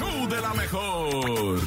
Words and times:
show 0.00 0.28
de 0.28 0.40
la 0.40 0.54
mejor. 0.54 1.60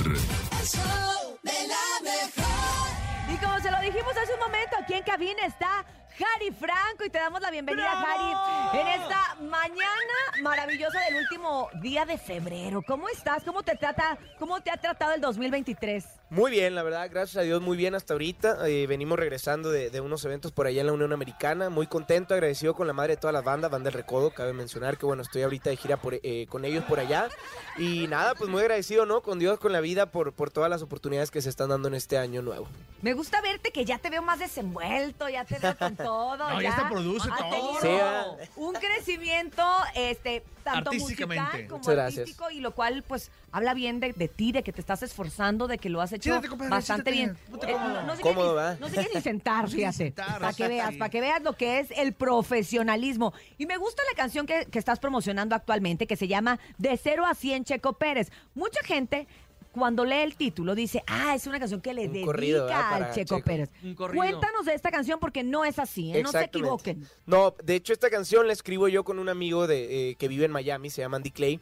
El 0.59 0.66
show 0.66 1.38
de 1.43 1.67
la 1.67 1.85
mejor. 2.01 3.32
Y 3.32 3.38
como 3.38 3.59
se 3.59 3.70
lo 3.70 3.79
dijimos 3.79 4.12
hace 4.17 4.33
un 4.33 4.40
momento, 4.40 4.75
aquí 4.79 4.94
en 4.96 5.04
cabina 5.04 5.46
está 5.46 5.86
Jari 6.17 6.51
Franco 6.51 7.05
y 7.05 7.09
te 7.11 7.19
damos 7.19 7.41
la 7.41 7.51
bienvenida, 7.51 7.89
Jari, 7.89 8.79
en 8.79 9.01
esta 9.01 9.35
mañana 9.35 10.15
maravillosa 10.41 10.99
del 11.01 11.17
último 11.17 11.69
día 11.81 12.05
de 12.05 12.17
febrero. 12.17 12.81
¿Cómo 12.81 13.07
estás? 13.07 13.43
¿Cómo 13.43 13.61
te 13.61 13.75
trata? 13.75 14.18
¿Cómo 14.39 14.61
te 14.61 14.71
ha 14.71 14.77
tratado 14.77 15.13
el 15.13 15.21
2023? 15.21 16.04
Muy 16.34 16.50
bien, 16.50 16.73
la 16.73 16.81
verdad, 16.81 17.07
gracias 17.11 17.38
a 17.38 17.41
Dios, 17.41 17.61
muy 17.61 17.77
bien 17.77 17.93
hasta 17.93 18.16
ahorita. 18.16 18.68
Eh, 18.68 18.88
venimos 18.88 19.20
regresando 19.20 19.70
de, 19.70 19.91
de 19.91 20.02
unos 20.02 20.25
eventos 20.25 20.52
por 20.52 20.66
allá 20.66 20.81
en 20.81 20.88
la 20.88 20.93
Unión 20.93 21.13
Americana. 21.13 21.70
Muy 21.70 21.86
contento, 21.86 22.34
agradecido 22.34 22.73
con 22.73 22.88
la 22.88 22.93
madre 22.93 23.13
de 23.13 23.17
todas 23.17 23.36
las 23.36 23.43
bandas, 23.43 23.70
Banda 23.70 23.91
del 23.91 23.99
Recodo. 23.99 24.31
Cabe 24.31 24.52
mencionar 24.52 24.98
que, 24.98 25.05
bueno, 25.05 25.21
estoy 25.21 25.43
ahorita 25.43 25.70
de 25.70 25.77
gira 25.77 25.98
por, 25.98 26.16
eh, 26.16 26.48
con 26.49 26.66
ellos 26.66 26.84
por 26.85 26.99
allá. 26.99 27.30
Y 27.77 28.07
nada, 28.07 28.34
pues 28.34 28.49
muy 28.49 28.61
agradecido, 28.61 29.05
¿no? 29.05 29.21
Con 29.21 29.38
Dios, 29.38 29.59
con 29.59 29.73
la 29.73 29.80
vida, 29.80 30.08
por, 30.08 30.34
por 30.34 30.49
todas 30.49 30.72
las 30.72 30.81
oportunidades 30.81 31.30
que 31.30 31.39
se 31.39 31.49
están 31.49 31.70
dando 31.70 31.88
en 31.88 31.94
este 31.94 32.17
año 32.17 32.41
nuevo. 32.41 32.67
Me 33.03 33.13
gusta 33.13 33.39
verte 33.41 33.70
que 33.70 33.86
ya 33.86 34.00
te 34.00 34.09
veo 34.09 34.23
más 34.23 34.39
desenvuelto, 34.39 35.30
ya 35.30 35.45
te 35.45 35.59
veo 35.59 35.77
con 35.77 35.95
todo. 35.97 36.50
No, 36.50 36.59
ya 36.59 36.72
hasta 36.72 36.89
produce 36.89 37.30
todo. 37.30 37.80
Sí, 37.80 37.89
ah. 38.02 38.25
un 38.55 38.73
crecimiento, 38.73 39.63
este, 39.94 40.41
tanto 40.63 40.91
musical 40.94 41.27
como 41.67 41.77
Muchas 41.77 41.94
gracias. 41.94 42.20
artístico, 42.22 42.50
y 42.50 42.59
lo 42.59 42.73
cual, 42.73 43.03
pues, 43.08 43.30
habla 43.53 43.73
bien 43.73 44.02
de, 44.02 44.12
de 44.12 44.27
ti, 44.27 44.52
de 44.52 44.63
que 44.63 44.73
te 44.73 44.81
estás 44.81 45.03
esforzando, 45.03 45.67
de 45.67 45.77
que 45.77 45.88
lo 45.88 46.02
has 46.02 46.11
hecho 46.11 46.41
compadre, 46.49 46.70
bastante 46.70 47.11
bien. 47.11 47.38
Eh, 47.66 47.71
cómodo. 47.71 48.02
no, 48.03 48.20
Cómodo, 48.20 48.77
ni- 49.16 49.21
sentar, 49.21 49.70
fíjate. 49.70 50.11
Para 50.11 50.52
que 50.52 50.67
veas, 50.67 50.95
para 50.95 51.09
que 51.09 51.21
veas 51.21 51.41
lo 51.41 51.53
que 51.53 51.80
es 51.80 51.91
el 51.91 52.13
profesionalismo. 52.13 53.34
Y 53.58 53.66
me 53.66 53.77
gusta 53.77 54.02
la 54.11 54.17
canción 54.17 54.45
que, 54.45 54.66
que 54.66 54.80
estás 54.80 54.99
promocionando 54.99 55.55
actualmente, 55.55 56.08
que 56.08 56.16
se 56.17 56.27
llama 56.27 56.59
De 56.77 56.97
cero 56.97 57.25
a 57.25 57.35
100 57.35 57.63
Checo 57.63 57.94
Pérez. 57.94 58.30
Mucha 58.55 58.81
gente... 58.84 59.27
Cuando 59.72 60.05
lee 60.05 60.17
el 60.22 60.35
título 60.35 60.75
dice, 60.75 61.03
ah, 61.08 61.33
es 61.33 61.47
una 61.47 61.58
canción 61.59 61.81
que 61.81 61.95
le 61.95 62.06
Un 62.06 62.13
dedica 62.13 62.25
corrido, 62.28 62.66
al 62.67 62.69
Para 63.00 63.11
Checo 63.11 63.38
Checo. 63.38 63.44
Pérez. 63.44 63.72
Un 63.83 63.95
corrido. 63.95 64.23
Cuéntanos 64.23 64.67
de 64.67 64.75
esta 64.75 64.91
canción 64.91 65.19
porque 65.19 65.41
no 65.41 65.66
es 65.66 65.80
así, 65.80 66.16
¿eh? 66.16 66.22
no 66.22 66.31
se 66.31 66.44
equivoquen. 66.44 67.08
No, 67.25 67.56
de 67.63 67.73
hecho 67.73 67.91
esta 67.91 68.11
canción 68.11 68.45
la 68.45 68.53
escribo 68.53 68.88
yo 68.88 69.03
con 69.03 69.17
un 69.17 69.30
amigo 69.30 69.66
de, 69.66 70.11
eh, 70.11 70.16
que 70.17 70.28
vive 70.28 70.45
en 70.45 70.52
Miami, 70.52 70.91
se 70.91 71.02
llama 71.02 71.17
Andy 71.17 71.31
Clay. 71.31 71.59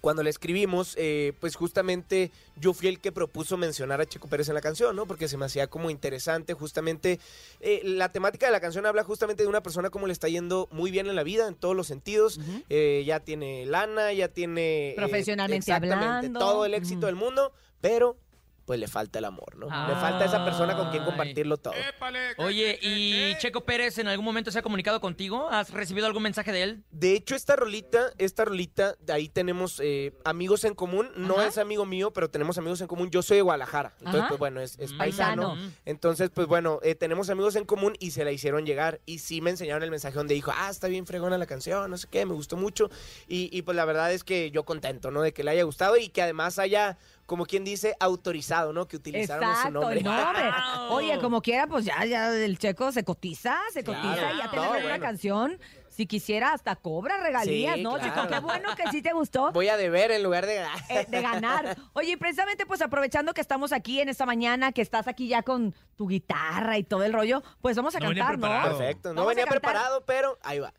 Cuando 0.00 0.22
la 0.22 0.30
escribimos, 0.30 0.94
eh, 0.96 1.32
pues 1.40 1.56
justamente 1.56 2.30
yo 2.56 2.72
fui 2.72 2.88
el 2.88 3.00
que 3.00 3.12
propuso 3.12 3.56
mencionar 3.56 4.00
a 4.00 4.06
Checo 4.06 4.28
Pérez 4.28 4.48
en 4.48 4.54
la 4.54 4.60
canción, 4.60 4.94
¿no? 4.96 5.06
Porque 5.06 5.28
se 5.28 5.36
me 5.36 5.44
hacía 5.44 5.66
como 5.66 5.90
interesante, 5.90 6.54
justamente, 6.54 7.18
eh, 7.60 7.80
la 7.84 8.10
temática 8.10 8.46
de 8.46 8.52
la 8.52 8.60
canción 8.60 8.86
habla 8.86 9.04
justamente 9.04 9.42
de 9.42 9.48
una 9.48 9.62
persona 9.62 9.90
como 9.90 10.06
le 10.06 10.12
está 10.12 10.28
yendo 10.28 10.68
muy 10.70 10.90
bien 10.90 11.06
en 11.06 11.16
la 11.16 11.22
vida, 11.22 11.48
en 11.48 11.54
todos 11.54 11.76
los 11.76 11.86
sentidos, 11.86 12.40
Eh, 12.68 13.04
ya 13.06 13.20
tiene 13.20 13.66
lana, 13.66 14.12
ya 14.12 14.28
tiene... 14.28 14.92
Profesionalmente 14.96 15.70
exactamente, 15.70 16.04
hablando. 16.04 16.40
Todo 16.40 16.64
el 16.64 16.74
éxito 16.74 17.06
del 17.06 17.14
mundo, 17.14 17.52
pero 17.80 18.16
pues 18.68 18.78
le 18.78 18.86
falta 18.86 19.18
el 19.18 19.24
amor, 19.24 19.56
¿no? 19.56 19.64
Le 19.88 19.94
falta 19.94 20.26
esa 20.26 20.44
persona 20.44 20.76
con 20.76 20.90
quien 20.90 21.02
compartirlo 21.02 21.56
todo. 21.56 21.72
Oye, 22.36 22.78
¿y 22.82 23.34
Checo 23.38 23.64
Pérez 23.64 23.96
en 23.96 24.08
algún 24.08 24.26
momento 24.26 24.50
se 24.50 24.58
ha 24.58 24.62
comunicado 24.62 25.00
contigo? 25.00 25.48
¿Has 25.50 25.70
recibido 25.70 26.06
algún 26.06 26.22
mensaje 26.22 26.52
de 26.52 26.62
él? 26.62 26.84
De 26.90 27.14
hecho, 27.14 27.34
esta 27.34 27.56
rolita, 27.56 28.12
esta 28.18 28.44
rolita, 28.44 28.94
de 29.00 29.14
ahí 29.14 29.30
tenemos 29.30 29.80
eh, 29.82 30.12
amigos 30.22 30.64
en 30.64 30.74
común. 30.74 31.08
No 31.16 31.38
Ajá. 31.38 31.46
es 31.46 31.56
amigo 31.56 31.86
mío, 31.86 32.12
pero 32.12 32.28
tenemos 32.28 32.58
amigos 32.58 32.82
en 32.82 32.88
común. 32.88 33.10
Yo 33.10 33.22
soy 33.22 33.38
de 33.38 33.42
Guadalajara. 33.42 33.94
Entonces, 34.00 34.20
Ajá. 34.20 34.28
pues 34.28 34.38
bueno, 34.38 34.60
es, 34.60 34.78
es 34.78 34.92
Mm. 34.92 34.98
paisano. 34.98 35.48
Paisano. 35.54 35.72
Entonces, 35.86 36.28
pues 36.28 36.46
bueno, 36.46 36.78
eh, 36.82 36.94
tenemos 36.94 37.30
amigos 37.30 37.56
en 37.56 37.64
común 37.64 37.94
y 37.98 38.10
se 38.10 38.22
la 38.22 38.32
hicieron 38.32 38.66
llegar. 38.66 39.00
Y 39.06 39.20
sí 39.20 39.40
me 39.40 39.48
enseñaron 39.48 39.82
el 39.82 39.90
mensaje 39.90 40.14
donde 40.14 40.34
dijo, 40.34 40.52
ah, 40.54 40.68
está 40.68 40.88
bien 40.88 41.06
fregona 41.06 41.38
la 41.38 41.46
canción, 41.46 41.90
no 41.90 41.96
sé 41.96 42.06
qué, 42.10 42.26
me 42.26 42.34
gustó 42.34 42.58
mucho. 42.58 42.90
Y, 43.28 43.48
y, 43.50 43.62
pues 43.62 43.76
la 43.78 43.86
verdad 43.86 44.12
es 44.12 44.24
que 44.24 44.50
yo 44.50 44.64
contento, 44.64 45.10
¿no? 45.10 45.22
De 45.22 45.32
que 45.32 45.42
le 45.42 45.52
haya 45.52 45.62
gustado 45.62 45.96
y 45.96 46.10
que 46.10 46.20
además 46.20 46.58
haya, 46.58 46.98
como 47.28 47.44
quien 47.44 47.62
dice, 47.62 47.94
autorizado, 48.00 48.72
¿no? 48.72 48.88
Que 48.88 48.96
utilizaron 48.96 49.44
su 49.62 49.70
nombre. 49.70 49.98
el 49.98 50.04
nombre. 50.04 50.42
Wow. 50.88 50.92
Oye, 50.96 51.18
como 51.20 51.42
quiera, 51.42 51.66
pues 51.66 51.84
ya, 51.84 52.02
ya 52.06 52.34
el 52.34 52.58
checo 52.58 52.90
se 52.90 53.04
cotiza, 53.04 53.58
se 53.70 53.84
Claro. 53.84 54.00
cotiza 54.02 54.32
y 54.32 54.38
ya 54.38 54.50
tener 54.50 54.64
No, 54.64 54.70
una 54.70 54.80
bueno. 54.80 55.00
canción. 55.04 55.58
Si 55.90 56.06
quisiera, 56.06 56.52
hasta 56.52 56.76
cobra 56.76 57.18
regalías, 57.20 57.74
Sí, 57.74 57.82
¿no, 57.82 57.96
claro. 57.98 58.04
chico? 58.14 58.28
Qué 58.28 58.38
bueno 58.38 58.68
que 58.76 58.88
sí 58.92 59.02
te 59.02 59.12
gustó. 59.12 59.50
Voy 59.52 59.68
a 59.68 59.76
deber 59.76 60.10
en 60.12 60.22
lugar 60.22 60.46
de... 60.46 60.58
eh, 60.88 61.06
de 61.08 61.20
ganar. 61.20 61.76
Oye, 61.92 62.12
y 62.12 62.16
precisamente 62.16 62.64
pues 62.64 62.80
aprovechando 62.80 63.34
que 63.34 63.40
estamos 63.42 63.72
aquí 63.72 64.00
en 64.00 64.08
esta 64.08 64.24
mañana, 64.24 64.72
que 64.72 64.80
estás 64.80 65.06
aquí 65.08 65.28
ya 65.28 65.42
con 65.42 65.74
tu 65.96 66.06
guitarra 66.08 66.78
y 66.78 66.84
todo 66.84 67.02
el 67.02 67.12
rollo, 67.12 67.42
pues 67.60 67.76
vamos 67.76 67.94
a 67.94 67.98
No 67.98 68.08
venía 68.08 68.24
cantar, 68.26 68.62
¿no? 68.62 68.68
Perfecto, 68.78 69.08
no 69.10 69.16
Vamos 69.16 69.28
venía 69.34 69.46
preparado, 69.46 70.02
pero 70.06 70.38
ahí 70.44 70.60
va. 70.60 70.72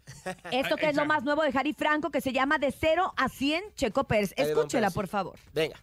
Esto 0.51 0.77
que 0.77 0.87
es 0.89 0.95
lo 0.95 1.05
más 1.05 1.23
nuevo 1.23 1.43
de 1.43 1.51
Harry 1.53 1.73
Franco, 1.73 2.09
que 2.09 2.21
se 2.21 2.31
llama 2.31 2.57
De 2.57 2.71
cero 2.71 3.13
a 3.17 3.29
100 3.29 3.75
Checo 3.75 4.05
Pérez. 4.05 4.33
Escúchela, 4.37 4.89
por 4.89 5.07
favor. 5.07 5.37
Venga. 5.53 5.75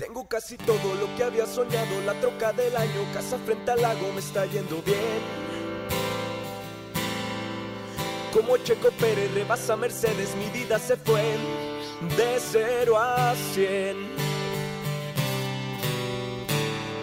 Tengo 0.00 0.26
casi 0.26 0.56
todo 0.56 0.94
lo 0.94 1.14
que 1.14 1.24
había 1.24 1.44
soñado, 1.44 2.00
la 2.06 2.14
troca 2.22 2.54
del 2.54 2.74
año, 2.74 3.04
casa 3.12 3.36
frente 3.44 3.70
al 3.70 3.82
lago, 3.82 4.10
me 4.14 4.20
está 4.20 4.46
yendo 4.46 4.80
bien. 4.80 4.96
Como 8.32 8.56
Checo 8.56 8.90
Pérez 8.92 9.30
rebasa 9.34 9.76
Mercedes, 9.76 10.34
mi 10.36 10.48
vida 10.58 10.78
se 10.78 10.96
fue 10.96 11.20
de 12.16 12.40
0 12.40 12.96
a 12.98 13.34
100. 13.52 13.96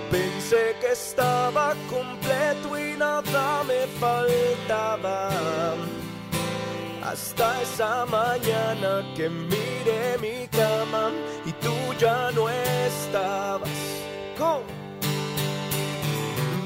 Pensé 0.10 0.76
que 0.82 0.92
estaba 0.94 1.76
completo 1.92 2.80
y 2.80 2.98
nada 2.98 3.64
me 3.64 3.86
faltaba. 4.00 5.30
Hasta 7.10 7.62
esa 7.62 8.06
mañana 8.06 9.02
que 9.16 9.30
miré 9.30 10.18
mi 10.20 10.46
cama 10.50 11.10
y 11.46 11.54
tú 11.54 11.74
ya 11.98 12.32
no 12.32 12.50
estabas. 12.50 13.70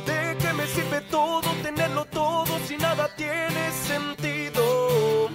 ¿De 0.08 0.36
qué 0.40 0.52
me 0.54 0.66
sirve 0.66 1.02
todo, 1.12 1.48
tenerlo 1.62 2.06
todo 2.06 2.58
si 2.68 2.76
nada 2.76 3.08
tiene 3.16 3.72
sentido? 3.72 5.30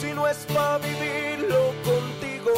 Si 0.00 0.12
no 0.12 0.26
es 0.26 0.38
para 0.52 0.78
vivirlo 0.78 1.72
contigo, 1.84 2.54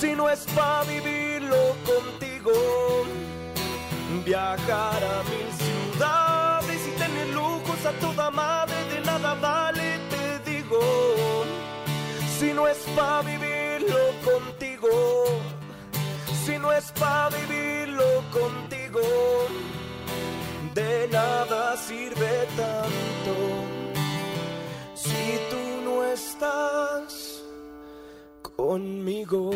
si 0.00 0.14
no 0.14 0.30
es 0.30 0.46
para 0.56 0.84
vivirlo 0.84 1.76
contigo, 1.84 2.52
viajar 4.24 5.00
a 5.14 5.22
mil 5.30 5.48
ciudades 5.60 6.80
y 6.88 6.90
tener 6.98 7.28
lujos 7.34 7.84
a 7.84 7.92
toda 8.00 8.30
madre 8.30 8.76
de 8.92 9.00
nada 9.02 9.34
vale, 9.34 9.75
Si 12.38 12.52
no 12.52 12.66
es 12.66 12.78
para 12.96 13.22
vivirlo 13.22 13.98
contigo, 14.24 14.88
si 16.44 16.58
no 16.58 16.72
es 16.72 16.90
para 16.92 17.28
vivirlo 17.30 18.04
contigo, 18.32 19.00
de 20.74 21.08
nada 21.08 21.76
sirve 21.76 22.46
tanto. 22.56 23.34
Si 24.94 25.38
tú 25.50 25.84
no 25.84 26.04
estás 26.04 27.42
conmigo. 28.56 29.50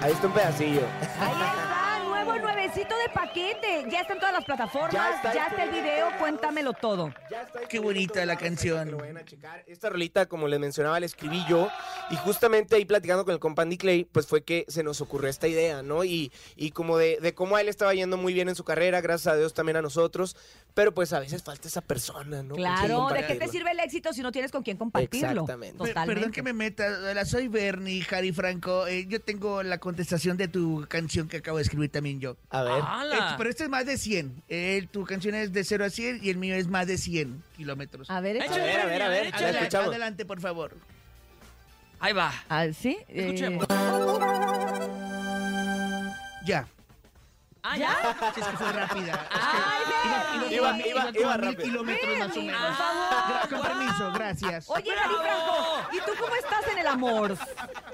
Ahí 0.00 0.12
está 0.12 0.26
un 0.28 0.32
pedacillo. 0.32 0.82
Ahí 1.20 1.32
está, 1.32 2.04
nuevo 2.04 2.38
nuevecito 2.38 2.96
de 2.96 3.08
paquete. 3.12 3.57
Ya 3.90 4.00
está 4.00 4.14
en 4.14 4.18
todas 4.18 4.32
las 4.34 4.44
plataformas, 4.44 4.92
ya 5.22 5.32
Ya 5.34 5.46
está, 5.46 5.64
el 5.64 5.70
video, 5.70 6.08
cuéntamelo 6.18 6.72
todo. 6.72 7.12
Ya 7.30 7.42
está 7.42 7.60
Qué 7.68 7.78
bonita 7.78 8.24
la 8.26 8.36
canción. 8.36 8.76
para 8.76 8.84
que 8.86 8.90
lo 8.92 8.98
vayan 8.98 9.16
a 9.18 9.24
checar. 9.24 9.64
Esta 9.66 9.90
rolita, 9.90 10.26
como 10.26 10.48
les 10.48 10.58
mencionaba, 10.58 10.98
la 11.00 11.06
escribí 11.06 11.44
yo. 11.48 11.68
Y 12.10 12.16
justamente 12.16 12.76
ahí 12.76 12.84
platicando 12.84 13.24
con 13.24 13.34
el 13.34 13.40
compa 13.40 13.62
Andy 13.62 13.76
Clay, 13.76 14.04
pues 14.04 14.26
fue 14.26 14.42
que 14.42 14.64
se 14.68 14.82
nos 14.82 15.00
ocurrió 15.00 15.28
esta 15.28 15.48
idea, 15.48 15.82
¿no? 15.82 16.04
Y, 16.04 16.32
y 16.56 16.70
como 16.70 16.98
de, 16.98 17.18
de 17.20 17.34
cómo 17.34 17.56
a 17.56 17.60
él 17.60 17.68
estaba 17.68 17.94
yendo 17.94 18.16
muy 18.16 18.32
bien 18.32 18.48
en 18.48 18.54
su 18.54 18.64
carrera, 18.64 19.00
gracias 19.00 19.32
a 19.34 19.36
Dios 19.36 19.54
también 19.54 19.76
a 19.76 19.82
nosotros. 19.82 20.36
Pero 20.74 20.92
pues 20.94 21.12
a 21.12 21.20
veces 21.20 21.42
falta 21.42 21.68
esa 21.68 21.80
persona, 21.80 22.42
¿no? 22.42 22.54
Claro, 22.54 23.08
¿de 23.08 23.26
qué 23.26 23.34
te 23.34 23.48
sirve 23.48 23.72
el 23.72 23.80
éxito 23.80 24.12
si 24.12 24.22
no 24.22 24.32
tienes 24.32 24.50
con 24.52 24.62
quién 24.62 24.76
compartirlo? 24.76 25.42
Exactamente. 25.42 25.78
Totalmente. 25.78 26.14
Perdón 26.14 26.32
que 26.32 26.42
me 26.42 26.52
meta, 26.52 26.86
hola, 27.10 27.24
soy 27.24 27.48
Bernie, 27.48 28.06
Harry 28.10 28.32
Franco. 28.32 28.86
Eh, 28.86 29.06
yo 29.08 29.20
tengo 29.20 29.62
la 29.62 29.78
contestación 29.78 30.36
de 30.36 30.48
tu 30.48 30.86
canción 30.88 31.28
que 31.28 31.38
acabo 31.38 31.58
de 31.58 31.64
escribir 31.64 31.90
también 31.90 32.20
yo. 32.20 32.36
A 32.50 32.62
ver. 32.62 32.78
Eh, 33.12 33.34
pero 33.36 33.50
este 33.58 33.64
es 33.64 33.70
más 33.70 33.86
de 33.86 33.98
100. 33.98 34.44
Eh, 34.48 34.86
tu 34.92 35.04
canción 35.04 35.34
es 35.34 35.52
de 35.52 35.64
0 35.64 35.84
a 35.84 35.90
100 35.90 36.20
y 36.22 36.30
el 36.30 36.36
mío 36.36 36.54
es 36.54 36.68
más 36.68 36.86
de 36.86 36.96
100 36.96 37.42
kilómetros. 37.56 38.08
A 38.08 38.20
ver. 38.20 38.40
A 38.40 38.46
ver, 38.56 38.80
a 38.80 38.86
ver, 38.86 39.02
a 39.02 39.08
ver. 39.08 39.30
la 39.30 39.36
Adelante, 39.36 39.58
escuchamos. 39.58 39.88
adelante, 39.88 40.24
por 40.24 40.40
favor. 40.40 40.76
Ahí 41.98 42.12
va. 42.12 42.32
Ah, 42.48 42.68
¿Sí? 42.72 42.96
Eh, 43.08 43.24
Escuchemos. 43.26 43.66
Ya. 46.46 46.68
Ah, 47.70 47.76
ya. 47.76 48.16
Sí, 48.34 48.40
es 48.40 48.46
que 48.46 48.56
fue 48.56 48.72
rápida. 48.72 49.26
Ay, 49.30 49.82
Es 50.42 50.48
que 50.48 50.54
Iba- 50.56 50.78
iba, 50.78 51.36
mil 51.38 51.56
kilómetros 51.56 52.18
más 52.18 52.36
o 52.36 52.40
menos. 52.40 52.60
por 52.66 52.76
favor. 52.76 53.48
Con 53.50 53.62
permiso, 53.62 54.12
gracias. 54.14 54.70
Oye, 54.70 54.90
Harry 54.92 55.14
Franco, 55.14 55.88
¿y 55.92 55.96
tú 55.98 56.12
cómo 56.18 56.34
estás 56.36 56.66
en 56.72 56.78
el 56.78 56.86
amor? 56.86 57.36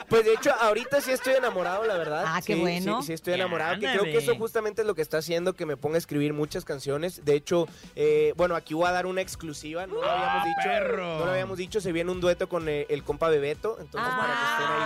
Pues 0.09 0.25
de 0.25 0.35
hecho, 0.35 0.53
ahorita 0.61 1.01
sí 1.01 1.11
estoy 1.11 1.35
enamorado, 1.35 1.85
la 1.87 1.97
verdad. 1.97 2.25
Ah, 2.27 2.41
qué 2.45 2.55
Sí, 2.55 2.61
bueno. 2.61 3.01
Sí, 3.01 3.09
sí 3.09 3.13
estoy 3.15 3.35
enamorado. 3.35 3.75
Que 3.81 3.87
creo 3.91 4.05
que 4.05 4.19
eso 4.19 4.37
justamente 4.37 4.83
es 4.83 4.87
lo 4.87 4.95
que 4.95 5.03
está 5.03 5.19
haciendo 5.19 5.55
que 5.55 5.67
me 5.67 5.77
ponga 5.77 5.97
a 5.97 5.99
escribir 5.99 6.33
muchas 6.33 6.65
canciones. 6.65 7.25
De 7.25 7.35
hecho, 7.35 7.67
eh, 7.97 8.33
bueno, 8.37 8.55
aquí 8.55 8.75
voy 8.75 8.87
a 8.87 8.93
dar 8.93 9.07
una 9.07 9.21
exclusiva. 9.23 9.87
No 9.87 9.95
lo 9.95 10.09
habíamos 10.11 10.45
dicho. 10.45 10.57
perro! 10.69 11.19
No 11.19 11.25
lo 11.25 11.31
habíamos 11.33 11.59
dicho. 11.59 11.81
Se 11.81 11.91
viene 11.93 12.11
un 12.13 12.21
dueto 12.21 12.49
con 12.49 12.69
eh, 12.69 12.87
el 12.91 13.03
compa 13.03 13.29
Bebeto. 13.29 13.79
Entonces, 13.81 14.11
Ah. 14.15 14.21
para 14.21 14.35
que 14.35 14.63
estén 14.63 14.77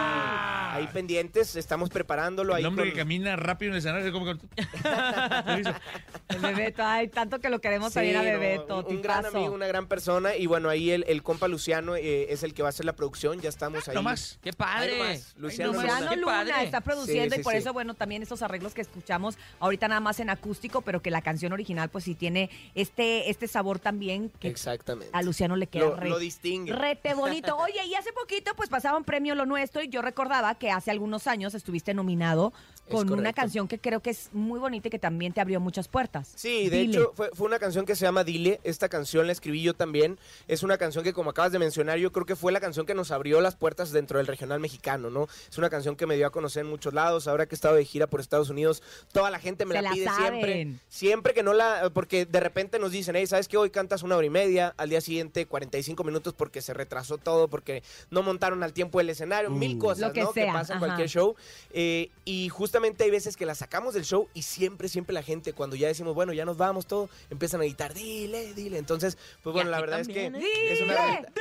ahí, 0.80 0.86
ahí 0.86 0.92
pendientes, 0.92 1.56
estamos 1.56 1.90
preparándolo 1.90 2.54
ahí. 2.54 2.62
El 2.62 2.66
hombre 2.68 2.84
con- 2.84 2.92
que 2.92 2.98
camina 2.98 3.36
rápido 3.36 3.70
en 3.70 3.74
el 3.74 3.78
escenario. 3.80 4.12
Como 4.12 4.24
que... 4.26 4.38
El 6.28 6.40
Bebeto, 6.40 6.82
ay, 6.84 7.08
tanto 7.08 7.38
que 7.40 7.48
lo 7.48 7.60
queremos 7.60 7.92
también 7.94 8.16
a 8.16 8.18
no, 8.22 8.24
Bebeto. 8.24 8.78
un, 8.86 8.96
un 8.96 9.02
gran 9.02 9.24
amigo, 9.26 9.52
una 9.54 9.66
gran 9.66 9.86
persona. 9.86 10.36
Y 10.36 10.46
bueno, 10.46 10.68
ahí 10.68 10.90
el, 10.90 11.04
el 11.08 11.22
compa 11.22 11.48
Luciano 11.48 11.96
eh, 11.96 12.32
es 12.32 12.42
el 12.42 12.52
que 12.54 12.62
va 12.62 12.68
a 12.68 12.70
hacer 12.70 12.84
la 12.84 12.92
producción. 12.94 13.40
Ya 13.40 13.48
estamos 13.48 13.88
ahí. 13.88 13.94
No 13.94 14.02
más. 14.02 14.38
¡Qué 14.42 14.52
padre! 14.52 15.20
Luciano 15.36 15.72
nomás, 15.72 15.86
Luciano 15.88 16.10
qué 16.10 16.16
Luna 16.16 16.32
padre. 16.32 16.64
está 16.64 16.80
produciendo 16.82 17.34
Sí, 17.34 17.40
y 17.40 17.44
por 17.44 17.52
sí, 17.52 17.58
eso, 17.58 17.72
bueno, 17.72 17.94
también 17.94 18.22
esos 18.22 18.42
arreglos 18.42 18.74
que 18.74 18.82
escuchamos 18.82 19.38
ahorita 19.60 19.88
nada 19.88 20.00
más 20.00 20.20
en 20.20 20.28
acústico, 20.30 20.82
pero 20.82 21.00
que 21.00 21.10
la 21.10 21.22
canción 21.22 21.52
original 21.52 21.88
pues 21.88 22.04
sí 22.04 22.14
tiene 22.14 22.50
este, 22.74 23.30
este 23.30 23.48
sabor 23.48 23.78
también 23.78 24.30
que 24.40 24.48
Exactamente. 24.48 25.10
a 25.12 25.22
Luciano 25.22 25.56
le 25.56 25.66
queda 25.66 25.86
Lo, 25.86 25.96
re- 25.96 26.08
lo 26.10 26.18
distingue. 26.18 26.72
Rete 26.72 27.14
bonito. 27.14 27.56
Oye, 27.56 27.84
y 27.86 27.94
hace 27.94 28.12
poquito 28.12 28.52
pues 28.54 28.68
pasaba 28.68 28.98
un 28.98 29.04
premio 29.04 29.34
Lo 29.34 29.46
Nuestro 29.46 29.82
y 29.82 29.88
yo 29.88 30.02
recordaba 30.02 30.54
que 30.56 30.70
hace 30.70 30.90
algunos 30.90 31.26
años 31.26 31.54
estuviste 31.54 31.94
nominado 31.94 32.52
Es 32.86 32.92
con 32.94 33.10
una 33.12 33.32
canción 33.32 33.66
que 33.68 33.78
creo 33.78 34.00
que 34.00 34.10
es 34.10 34.28
muy 34.32 34.57
bonita 34.58 34.88
y 34.88 34.90
que 34.90 34.98
también 34.98 35.32
te 35.32 35.40
abrió 35.40 35.60
muchas 35.60 35.88
puertas. 35.88 36.32
Sí, 36.34 36.68
de 36.68 36.78
Dile. 36.78 36.98
hecho 36.98 37.12
fue, 37.14 37.30
fue 37.32 37.46
una 37.46 37.58
canción 37.58 37.84
que 37.86 37.96
se 37.96 38.04
llama 38.04 38.24
Dile. 38.24 38.60
Esta 38.64 38.88
canción 38.88 39.26
la 39.26 39.32
escribí 39.32 39.62
yo 39.62 39.74
también. 39.74 40.18
Es 40.46 40.62
una 40.62 40.78
canción 40.78 41.04
que 41.04 41.12
como 41.12 41.30
acabas 41.30 41.52
de 41.52 41.58
mencionar, 41.58 41.98
yo 41.98 42.12
creo 42.12 42.26
que 42.26 42.36
fue 42.36 42.52
la 42.52 42.60
canción 42.60 42.86
que 42.86 42.94
nos 42.94 43.10
abrió 43.10 43.40
las 43.40 43.56
puertas 43.56 43.90
dentro 43.92 44.18
del 44.18 44.26
regional 44.26 44.60
mexicano, 44.60 45.10
¿no? 45.10 45.28
Es 45.50 45.58
una 45.58 45.70
canción 45.70 45.96
que 45.96 46.06
me 46.06 46.16
dio 46.16 46.26
a 46.26 46.30
conocer 46.30 46.62
en 46.64 46.70
muchos 46.70 46.94
lados. 46.94 47.28
Ahora 47.28 47.46
que 47.46 47.54
he 47.54 47.56
estado 47.56 47.76
de 47.76 47.84
gira 47.84 48.06
por 48.06 48.20
Estados 48.20 48.50
Unidos, 48.50 48.82
toda 49.12 49.30
la 49.30 49.38
gente 49.38 49.64
me 49.66 49.74
Se 49.74 49.82
la 49.82 49.90
pide 49.92 50.04
saben. 50.06 50.28
siempre. 50.42 50.80
Siempre 50.88 51.34
que 51.34 51.42
no 51.42 51.52
la... 51.54 51.90
Porque 51.92 52.26
de 52.26 52.40
repente 52.40 52.78
nos 52.78 52.92
dicen, 52.92 53.16
hey, 53.16 53.26
¿sabes 53.26 53.48
qué? 53.48 53.56
Hoy 53.56 53.70
cantas 53.70 54.02
una 54.02 54.16
hora 54.16 54.26
y 54.26 54.30
media, 54.30 54.74
al 54.76 54.88
día 54.90 55.00
siguiente 55.00 55.46
45 55.46 56.04
minutos 56.04 56.34
porque 56.34 56.62
se 56.62 56.74
retrasó 56.74 57.18
todo, 57.18 57.48
porque 57.48 57.82
no 58.10 58.22
montaron 58.22 58.62
al 58.62 58.72
tiempo 58.72 59.00
el 59.00 59.10
escenario, 59.10 59.50
mil 59.50 59.78
cosas, 59.78 60.08
Lo 60.08 60.12
que 60.12 60.22
¿no? 60.22 60.32
sea, 60.32 60.46
que 60.46 60.52
pasa 60.52 60.72
en 60.74 60.78
cualquier 60.78 61.08
show. 61.08 61.34
Eh, 61.70 62.10
y 62.24 62.48
justamente 62.48 63.04
hay 63.04 63.10
veces 63.10 63.36
que 63.36 63.46
la 63.46 63.54
sacamos 63.54 63.94
del 63.94 64.04
show 64.04 64.28
y 64.34 64.42
siempre, 64.48 64.88
siempre 64.88 65.12
la 65.14 65.22
gente, 65.22 65.52
cuando 65.52 65.76
ya 65.76 65.88
decimos, 65.88 66.14
bueno, 66.14 66.32
ya 66.32 66.44
nos 66.44 66.56
vamos, 66.56 66.86
todo, 66.86 67.08
empiezan 67.30 67.60
a 67.60 67.64
gritar, 67.64 67.92
dile, 67.94 68.54
dile. 68.54 68.78
Entonces, 68.78 69.18
pues 69.42 69.52
bueno, 69.52 69.70
la 69.70 69.80
verdad 69.80 69.98
también, 69.98 70.34
es 70.36 70.42
¿eh? 70.42 70.46
que 70.54 70.72
es 70.72 70.80
una 70.80 70.94
¡Dile! 70.94 71.06
rolita- 71.06 71.32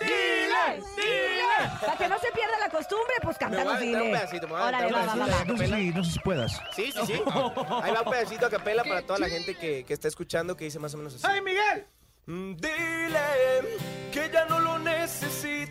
¡Dile! 0.00 0.84
¡Dile! 0.96 1.70
Para 1.80 1.96
que 1.96 2.08
no 2.08 2.18
se 2.18 2.30
pierda 2.32 2.58
la 2.58 2.68
costumbre, 2.70 3.14
pues 3.22 3.36
un 3.96 4.04
dile. 4.04 4.18
pedacito, 4.18 4.46
me 4.46 4.52
voy 4.54 4.62
a 4.62 4.64
Órale, 4.68 4.76
aventar 4.84 5.08
va, 5.08 5.12
un 5.14 5.20
va, 5.20 5.26
va. 5.26 5.44
No 5.44 5.56
sé 5.58 5.66
si, 5.66 5.90
no 5.90 6.04
sé 6.04 6.10
si 6.12 6.18
puedas. 6.20 6.52
Sí, 6.74 6.92
sí, 6.92 7.00
sí. 7.06 7.12
Ahí 7.82 7.92
va 7.92 8.02
un 8.02 8.10
pedacito 8.10 8.46
a 8.46 8.50
capela 8.50 8.84
para 8.84 9.02
toda 9.02 9.18
la 9.18 9.28
gente 9.28 9.54
que, 9.56 9.84
que 9.84 9.92
está 9.92 10.08
escuchando 10.08 10.56
que 10.56 10.64
dice 10.64 10.78
más 10.78 10.94
o 10.94 10.96
menos 10.98 11.14
así. 11.14 11.24
¡Ay, 11.26 11.40
Miguel! 11.42 11.86
Mm, 12.26 12.54
Dile 12.56 13.18
que 14.12 14.30
ya 14.32 14.44
no 14.46 14.60
lo 14.60 14.78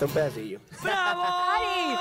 Un 0.00 0.08
pedacillo. 0.10 0.60
¡Bravo! 0.82 1.22
¡Ay! 1.24 1.96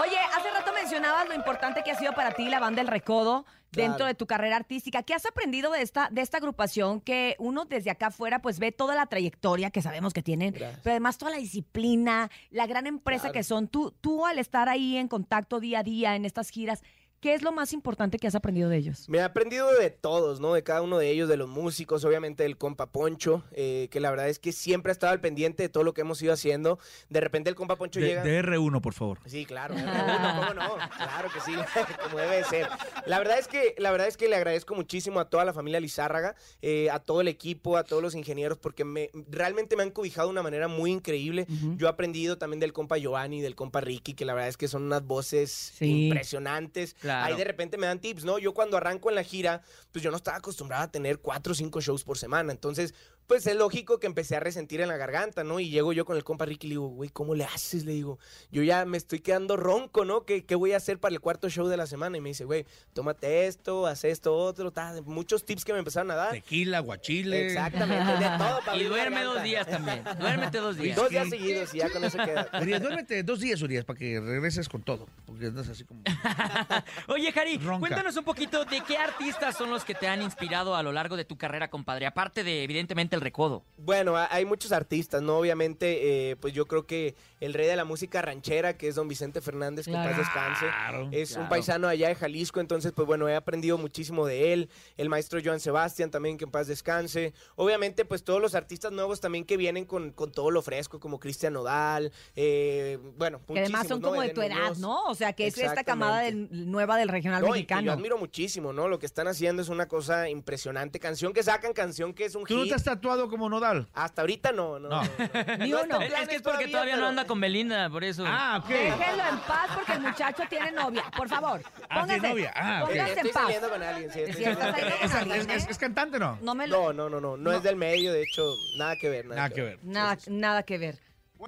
Oye, 0.00 0.16
hace 0.36 0.50
rato 0.50 0.72
mencionabas 0.72 1.28
lo 1.28 1.34
importante 1.34 1.82
que 1.84 1.90
ha 1.90 1.98
sido 1.98 2.12
para 2.14 2.32
ti 2.32 2.48
la 2.48 2.60
banda 2.60 2.80
El 2.80 2.86
Recodo 2.88 3.44
dentro 3.72 3.96
Claro. 3.98 4.06
de 4.06 4.14
tu 4.14 4.26
carrera 4.26 4.56
artística. 4.56 5.02
¿Qué 5.02 5.14
has 5.14 5.24
aprendido 5.26 5.70
de 5.72 5.82
esta, 5.82 6.08
de 6.10 6.20
esta 6.20 6.36
agrupación 6.38 7.00
que 7.00 7.36
uno 7.38 7.64
desde 7.64 7.90
acá 7.90 8.06
afuera 8.08 8.40
pues 8.40 8.58
ve 8.58 8.70
toda 8.72 8.94
la 8.94 9.06
trayectoria 9.06 9.70
que 9.70 9.80
sabemos 9.82 10.12
que 10.12 10.22
tienen, 10.22 10.52
Gracias. 10.54 10.80
pero 10.82 10.92
además 10.92 11.16
toda 11.18 11.30
la 11.30 11.38
disciplina, 11.38 12.30
la 12.50 12.66
gran 12.66 12.86
empresa 12.86 13.22
Claro. 13.24 13.32
que 13.34 13.42
son? 13.44 13.68
Tú, 13.68 13.92
tú 14.00 14.26
al 14.26 14.38
estar 14.38 14.68
ahí 14.68 14.96
en 14.96 15.08
contacto 15.08 15.58
día 15.60 15.80
a 15.80 15.82
día 15.82 16.16
en 16.16 16.24
estas 16.26 16.50
giras, 16.50 16.82
¿qué 17.22 17.34
es 17.34 17.42
lo 17.42 17.52
más 17.52 17.72
importante 17.72 18.18
que 18.18 18.26
has 18.26 18.34
aprendido 18.34 18.68
de 18.68 18.76
ellos? 18.76 19.08
Me 19.08 19.18
he 19.18 19.22
aprendido 19.22 19.72
de 19.72 19.88
todos, 19.90 20.40
¿no? 20.40 20.52
De 20.54 20.62
cada 20.64 20.82
uno 20.82 20.98
de 20.98 21.08
ellos, 21.08 21.28
de 21.28 21.36
los 21.38 21.48
músicos, 21.48 22.04
obviamente 22.04 22.42
del 22.42 22.58
compa 22.58 22.86
Poncho, 22.90 23.44
eh, 23.52 23.86
que 23.92 24.00
la 24.00 24.10
verdad 24.10 24.28
es 24.28 24.38
que 24.40 24.50
siempre 24.52 24.90
ha 24.90 24.92
estado 24.92 25.12
al 25.12 25.20
pendiente 25.20 25.62
de 25.62 25.68
todo 25.68 25.84
lo 25.84 25.94
que 25.94 26.00
hemos 26.00 26.20
ido 26.20 26.32
haciendo. 26.32 26.78
De 27.08 27.20
repente 27.20 27.48
el 27.48 27.54
compa 27.56 27.76
Poncho 27.76 28.00
De, 28.00 28.06
llega... 28.08 28.22
de 28.24 28.42
R1, 28.42 28.80
por 28.80 28.92
favor. 28.92 29.20
Sí, 29.24 29.46
claro, 29.46 29.74
R1, 29.76 30.36
¿cómo 30.40 30.54
no? 30.54 30.74
Claro 30.96 31.28
que 31.32 31.40
sí, 31.40 31.52
como 32.04 32.18
debe 32.18 32.38
de 32.38 32.44
ser. 32.44 32.68
La 33.06 33.18
verdad 33.20 33.38
es 33.38 33.46
que, 33.46 33.76
la 33.78 33.92
verdad 33.92 34.08
es 34.08 34.16
que 34.16 34.28
le 34.28 34.34
agradezco 34.34 34.74
muchísimo 34.74 35.20
a 35.20 35.30
toda 35.30 35.44
la 35.44 35.52
familia 35.52 35.78
Lizárraga, 35.78 36.34
eh, 36.60 36.90
a 36.90 36.98
todo 36.98 37.20
el 37.20 37.28
equipo, 37.28 37.76
a 37.76 37.84
todos 37.84 38.02
los 38.02 38.16
ingenieros, 38.16 38.58
porque 38.58 38.84
me, 38.84 39.10
realmente 39.30 39.76
me 39.76 39.84
han 39.84 39.92
cobijado 39.92 40.26
de 40.26 40.32
una 40.32 40.42
manera 40.42 40.66
muy 40.66 40.90
increíble. 40.90 41.46
Yo 41.76 41.86
he 41.86 41.90
aprendido 41.90 42.36
también 42.36 42.58
del 42.58 42.72
compa 42.72 42.98
Giovanni, 42.98 43.40
del 43.40 43.54
compa 43.54 43.80
Ricky, 43.80 44.14
que 44.14 44.24
la 44.24 44.34
verdad 44.34 44.48
es 44.48 44.56
que 44.56 44.66
son 44.66 44.82
unas 44.82 45.04
voces 45.06 45.52
Sí. 45.78 46.06
impresionantes. 46.06 46.94
Claro. 46.94 47.11
Ahí 47.12 47.36
de 47.36 47.44
repente 47.44 47.76
me 47.78 47.86
dan 47.86 48.00
tips, 48.00 48.24
¿no? 48.24 48.38
Yo 48.38 48.54
cuando 48.54 48.76
arranco 48.76 49.08
en 49.08 49.16
la 49.16 49.22
gira, 49.22 49.62
pues 49.90 50.02
yo 50.02 50.10
no 50.10 50.16
estaba 50.16 50.38
acostumbrado 50.38 50.84
a 50.84 50.90
tener 50.90 51.20
cuatro 51.20 51.52
o 51.52 51.54
cinco 51.54 51.80
shows 51.80 52.04
por 52.04 52.18
semana. 52.18 52.52
Entonces, 52.52 52.94
pues 53.26 53.46
es 53.46 53.56
lógico 53.56 53.98
que 53.98 54.06
empecé 54.06 54.36
a 54.36 54.40
resentir 54.40 54.80
en 54.80 54.88
la 54.88 54.96
garganta, 54.96 55.42
¿no? 55.44 55.58
Y 55.60 55.70
llego 55.70 55.92
yo 55.92 56.04
con 56.04 56.16
el 56.16 56.24
compa 56.24 56.44
Ricky 56.44 56.66
y 56.66 56.70
le 56.70 56.72
digo, 56.74 56.88
güey, 56.88 57.08
¿cómo 57.10 57.34
le 57.34 57.44
haces? 57.44 57.84
Le 57.84 57.92
digo, 57.92 58.18
yo 58.50 58.62
ya 58.62 58.84
me 58.84 58.96
estoy 58.98 59.20
quedando 59.20 59.56
ronco, 59.56 60.04
¿no? 60.04 60.24
¿Qué, 60.24 60.44
qué 60.44 60.54
voy 60.54 60.72
a 60.72 60.76
hacer 60.76 60.98
para 60.98 61.14
el 61.14 61.20
cuarto 61.20 61.48
show 61.48 61.66
de 61.68 61.76
la 61.76 61.86
semana? 61.86 62.16
Y 62.16 62.20
me 62.20 62.30
dice, 62.30 62.44
güey, 62.44 62.66
tómate 62.92 63.46
esto, 63.46 63.86
haz 63.86 64.04
esto, 64.04 64.34
otro, 64.36 64.70
tal. 64.70 65.02
Muchos 65.04 65.44
tips 65.44 65.64
que 65.64 65.72
me 65.72 65.78
empezaron 65.78 66.10
a 66.10 66.14
dar. 66.14 66.32
Tequila, 66.32 66.80
guachile. 66.80 67.46
Exactamente, 67.46 68.12
de 68.12 68.38
todo 68.38 68.60
para 68.66 68.76
Y 68.76 68.84
duerme 68.84 69.16
garganta. 69.16 69.34
dos 69.34 69.42
días 69.44 69.66
también. 69.66 70.04
Duérmete 70.18 70.58
dos 70.58 70.76
días. 70.76 70.96
Dos 70.96 71.10
días 71.10 71.28
seguidos 71.30 71.74
y 71.74 71.78
ya 71.78 71.90
con 71.90 72.04
eso 72.04 72.18
queda. 72.18 72.48
Urias, 72.60 72.80
duérmete 72.82 73.22
dos 73.22 73.40
días, 73.40 73.62
Urias, 73.62 73.84
para 73.84 73.98
que 73.98 74.20
regreses 74.20 74.68
con 74.68 74.82
todo. 74.82 75.06
Porque 75.26 75.46
andas 75.46 75.68
así 75.68 75.84
como... 75.84 76.02
Oye, 77.08 77.32
Jari, 77.32 77.58
Ronca. 77.58 77.80
cuéntanos 77.80 78.16
un 78.16 78.24
poquito 78.24 78.64
de 78.64 78.80
qué 78.82 78.96
artistas 78.96 79.56
son 79.56 79.70
los 79.70 79.84
que 79.84 79.94
te 79.94 80.06
han 80.06 80.22
inspirado 80.22 80.74
a 80.76 80.82
lo 80.82 80.92
largo 80.92 81.16
de 81.16 81.24
tu 81.24 81.36
carrera, 81.36 81.68
compadre. 81.68 82.06
Aparte 82.06 82.44
de, 82.44 82.62
evidentemente, 82.64 83.11
el 83.14 83.20
recodo. 83.20 83.64
Bueno, 83.78 84.16
ha- 84.16 84.28
hay 84.32 84.44
muchos 84.44 84.72
artistas, 84.72 85.22
¿no? 85.22 85.38
Obviamente, 85.38 86.30
eh, 86.30 86.36
pues 86.36 86.52
yo 86.54 86.66
creo 86.66 86.86
que 86.86 87.14
el 87.40 87.52
rey 87.54 87.66
de 87.66 87.74
la 87.76 87.84
música 87.84 88.22
ranchera, 88.22 88.76
que 88.76 88.88
es 88.88 88.94
don 88.94 89.08
Vicente 89.08 89.40
Fernández, 89.40 89.86
que 89.86 89.90
en 89.90 89.96
paz 89.96 90.06
Claro. 90.14 90.22
descanse, 90.22 90.66
Claro, 90.66 91.08
es 91.10 91.30
un 91.30 91.34
claro. 91.36 91.48
paisano 91.50 91.88
allá 91.88 92.08
de 92.08 92.14
Jalisco, 92.14 92.60
entonces, 92.60 92.92
pues 92.92 93.06
bueno, 93.06 93.28
he 93.28 93.34
aprendido 93.34 93.78
muchísimo 93.78 94.26
de 94.26 94.52
él. 94.52 94.70
El 94.96 95.08
maestro 95.08 95.40
Joan 95.44 95.58
Sebastián 95.60 96.10
también, 96.10 96.38
que 96.38 96.44
en 96.44 96.50
paz 96.50 96.66
descanse. 96.68 97.34
Obviamente, 97.56 98.04
pues 98.04 98.22
todos 98.22 98.40
los 98.40 98.54
artistas 98.54 98.92
nuevos 98.92 99.20
también 99.20 99.44
que 99.44 99.56
vienen 99.56 99.84
con, 99.84 100.12
con 100.12 100.30
todo 100.30 100.50
lo 100.50 100.62
fresco, 100.62 101.00
como 101.00 101.18
Cristian 101.18 101.52
Nodal, 101.54 102.12
eh, 102.36 102.98
bueno, 103.16 103.40
Que 103.46 103.60
además 103.60 103.88
son 103.88 104.00
como 104.00 104.20
de 104.20 104.30
tu 104.30 104.42
edad, 104.42 104.56
Muñoz. 104.56 104.78
¿no? 104.78 105.04
O 105.06 105.14
sea, 105.14 105.32
que 105.32 105.46
es 105.48 105.58
esta 105.58 105.84
camada 105.84 106.20
del- 106.20 106.48
nueva 106.70 106.96
del 106.96 107.08
regional 107.08 107.40
No, 107.40 107.48
y 107.48 107.50
que 107.50 107.54
mexicano. 107.54 107.82
yo 107.86 107.92
admiro 107.92 108.18
muchísimo, 108.18 108.72
¿no? 108.72 108.88
Lo 108.88 108.98
que 108.98 109.06
están 109.06 109.26
haciendo 109.28 109.62
es 109.62 109.68
una 109.68 109.86
cosa 109.88 110.28
impresionante. 110.28 111.00
Canción 111.00 111.32
que 111.32 111.42
sacan, 111.42 111.72
canción 111.72 112.14
que 112.14 112.24
es 112.24 112.34
un 112.34 112.44
¿Tú 112.44 112.54
no 112.54 112.62
hit. 112.62 112.70
te 112.70 112.74
has 113.02 113.16
tatuado 113.18 113.28
como 113.28 113.48
Nodal? 113.48 113.88
Hasta 113.94 114.22
ahorita 114.22 114.52
no, 114.52 114.78
no. 114.78 114.88
No. 114.88 115.02
no, 115.02 115.08
no. 115.48 115.56
Ni 115.58 115.70
No 115.70 115.82
uno. 115.82 116.00
está 116.00 116.16
en 116.18 116.22
Es, 116.22 116.28
que 116.28 116.36
es 116.36 116.42
porque 116.42 116.68
todavía 116.68 116.94
no 116.94 116.98
pero- 117.00 117.08
anda 117.08 117.26
con 117.26 117.40
Belinda, 117.40 117.90
por 117.90 118.04
eso. 118.04 118.24
Ah, 118.26 118.60
ok. 118.62 118.68
Déjenlo 118.68 119.22
en 119.28 119.38
paz 119.40 119.70
porque 119.74 119.92
el 119.92 120.00
muchacho 120.00 120.42
tiene 120.48 120.70
novia. 120.72 121.04
Por 121.16 121.28
favor, 121.28 121.62
Ah, 121.88 122.04
tiene 122.06 122.28
novia. 122.28 122.52
Ah, 122.54 122.82
ok. 122.84 122.90
Sí, 122.92 122.98
póngase 122.98 123.12
en 123.12 123.18
estoy 123.18 123.32
paz. 123.32 123.42
saliendo 123.42 123.70
con 123.70 123.82
alguien, 123.82 124.12
sí. 124.12 124.20
estoy 124.20 124.34
Sí, 124.34 124.44
estás 124.50 124.70
saliendo 124.70 124.90
con 125.00 125.08
saliendo 125.08 125.10
alguien. 125.10 125.10
con 125.10 125.32
¿Es, 125.32 125.40
alguien, 125.42 125.50
es- 125.58 125.70
es 125.70 125.78
cantante 125.78 126.18
no? 126.18 126.38
No 126.42 126.54
me 126.54 126.66
lo... 126.68 126.92
No, 126.92 126.92
no, 126.92 127.08
no, 127.10 127.20
no, 127.20 127.36
no 127.36 127.52
es 127.52 127.62
del 127.62 127.76
medio, 127.76 128.12
de 128.12 128.22
hecho, 128.22 128.42
nada 128.78 128.96
que 128.96 129.08
ver. 129.08 129.26
Nada 129.26 129.50
que 129.50 129.62
ver. 129.62 129.78
Nada, 129.82 130.16
nada 130.28 130.62
que 130.62 130.78
ver. 130.78 130.98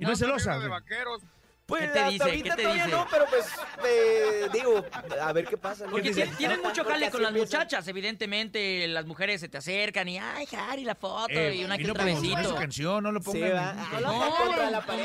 ¿Y 0.01 0.05
no 0.05 0.13
es 0.13 0.19
celosa? 0.19 0.53
de 0.55 0.59
güey? 0.59 0.71
vaqueros 0.71 1.23
Pues 1.67 1.81
¿Qué 1.81 1.89
te 1.89 1.99
hasta 1.99 2.11
dice? 2.11 2.25
ahorita 2.25 2.51
¿Qué 2.51 2.57
te 2.57 2.63
todavía 2.63 2.85
dice? 2.85 2.97
no, 2.97 3.07
pero 3.11 3.25
pues 3.31 3.47
eh, 3.89 4.49
digo, 4.53 4.85
a 5.23 5.33
ver 5.33 5.47
qué 5.47 5.57
pasa. 5.57 5.87
¿no? 5.87 5.93
Porque 5.93 6.11
ti- 6.11 6.23
tienen 6.37 6.61
mucho 6.63 6.85
jale 6.85 7.11
con 7.11 7.23
las 7.23 7.31
empieza. 7.31 7.57
muchachas, 7.59 7.89
evidentemente 7.89 8.87
las 8.89 9.07
mujeres 9.07 9.41
se 9.41 9.49
te 9.49 9.57
acercan 9.57 10.07
y 10.09 10.19
ay, 10.19 10.47
Harry, 10.59 10.85
la 10.85 10.95
foto 10.95 11.31
Eh, 11.31 11.57
y 11.57 11.65
una 11.65 11.79
que 11.79 11.85
no 11.85 11.93
otra 11.93 12.05
besito. 12.05 12.45
su 12.51 12.55
canción, 12.55 13.03
no 13.03 13.13
lo 13.13 13.21
Sí, 13.23 13.31
pongan. 13.33 13.53
va. 13.55 13.73
No 13.93 14.01
lo 14.01 14.09
Ay, 14.11 14.19
pongan. 14.19 14.43
contra 14.47 14.71
la 14.71 14.81
pared. 14.85 15.05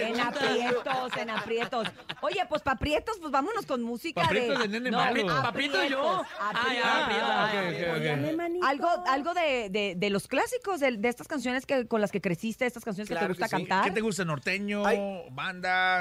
En 0.00 0.20
aprietos, 0.20 1.16
en 1.18 1.30
aprietos. 1.30 1.88
Oye, 2.22 2.40
pues 2.48 2.62
paprietos, 2.62 3.18
pues 3.20 3.30
vámonos 3.30 3.66
con 3.66 3.82
música 3.82 4.22
Paprietos 4.22 4.58
de... 4.60 4.62
de 4.68 4.68
nene 4.68 4.90
No, 4.90 4.98
malo. 4.98 5.26
Yo. 5.26 5.30
aprietos, 5.30 5.78
Ah, 6.40 6.72
ya, 6.74 7.04
aprietos. 7.04 7.28
Ah, 7.30 7.50
Ah. 8.62 8.68
Algo, 8.68 8.88
algo 9.06 9.34
de, 9.34 9.68
de, 9.70 9.94
de 9.96 10.10
los 10.10 10.26
clásicos, 10.26 10.80
de, 10.80 10.96
de 10.96 11.08
estas 11.08 11.28
canciones 11.28 11.66
que, 11.66 11.86
con 11.86 12.00
las 12.00 12.10
que 12.12 12.20
creciste, 12.20 12.66
estas 12.66 12.84
canciones 12.84 13.08
que 13.08 13.14
te 13.16 13.26
gusta 13.28 13.46
sí. 13.46 13.50
cantar. 13.50 13.84
¿Qué 13.84 13.90
te 13.90 14.00
gusta? 14.00 14.24
¿Norteño? 14.24 14.84
Ay. 14.86 14.98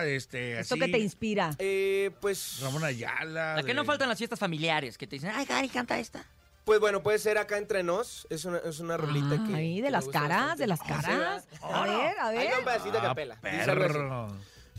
Este, 0.05 0.59
Esto 0.59 0.75
así? 0.75 0.83
que 0.83 0.87
te 0.91 0.99
inspira. 0.99 1.55
Eh, 1.59 2.11
pues, 2.21 2.59
Ramón 2.61 2.83
Ayala. 2.83 3.55
La 3.55 3.61
que 3.61 3.67
de- 3.67 3.73
no 3.73 3.85
faltan 3.85 4.09
las 4.09 4.17
fiestas 4.17 4.39
familiares, 4.39 4.97
que 4.97 5.07
te 5.07 5.15
dicen, 5.17 5.31
ay, 5.33 5.45
Harry, 5.49 5.69
canta 5.69 5.97
esta. 5.99 6.25
pues 6.65 6.79
bueno, 6.81 7.01
puede 7.01 7.17
ser 7.19 7.37
acá 7.37 7.57
entre 7.57 7.81
nos. 7.83 8.27
Es 8.29 8.43
una, 8.45 8.57
es 8.59 8.79
una 8.79 8.97
rolita 8.97 9.41
que. 9.47 9.55
Ahí, 9.55 9.79
de 9.81 9.89
las 9.89 10.07
caras, 10.09 10.57
bastante. 10.57 10.63
de 10.63 10.67
las 10.67 10.79
caras. 10.81 11.47
A 11.61 11.81
ver, 11.85 12.19
a 12.19 12.29
ver. 12.31 12.51
va 12.53 12.57
un 12.59 12.65
pedacito 12.65 12.91
de 12.91 12.97
Ah, 12.99 13.01
capela. 13.01 13.35
Perro. 13.41 14.27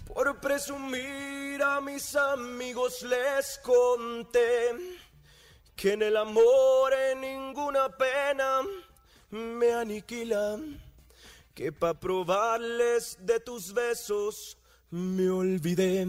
Por 0.06 0.38
presumir 0.40 1.62
a 1.62 1.80
mis 1.80 2.14
amigos 2.16 3.02
les 3.02 3.58
conté 3.62 4.70
que 5.76 5.92
en 5.94 6.02
el 6.02 6.16
amor 6.16 6.92
en 7.10 7.20
ninguna 7.22 7.88
pena 7.88 8.60
me 9.30 9.72
aniquila. 9.72 10.58
Que 11.54 11.72
pa' 11.72 11.94
probarles 11.98 13.16
de 13.20 13.40
tus 13.40 13.72
besos 13.72 14.57
me 14.90 15.28
olvidé 15.28 16.06